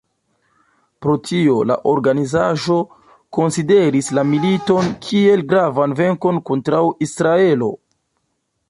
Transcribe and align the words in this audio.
Pro 1.05 1.13
tio, 1.27 1.57
la 1.71 1.75
organizaĵo 1.91 2.79
konsideris 3.39 4.11
la 4.21 4.25
militon 4.33 4.91
kiel 5.07 5.47
gravan 5.53 5.97
venkon 6.03 6.45
kontraŭ 6.53 6.83
Israelo. 7.11 7.75